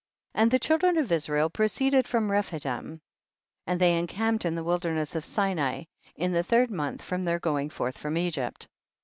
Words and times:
And 0.33 0.49
the 0.49 0.57
children 0.57 0.97
of 0.97 1.11
Israel 1.11 1.51
pro 1.51 1.67
ceeded 1.67 2.07
from 2.07 2.31
Rephidim 2.31 3.01
and 3.67 3.79
they 3.79 3.93
en 3.95 4.07
camped 4.07 4.45
in 4.45 4.57
ihe 4.57 4.63
wilderness 4.65 5.13
of 5.13 5.23
Sinai, 5.23 5.83
in 6.15 6.31
the 6.31 6.41
third 6.41 6.71
month 6.71 7.03
from 7.03 7.23
their 7.23 7.37
going 7.37 7.69
forth 7.69 7.99
from 7.99 8.17
Egypt. 8.17 8.67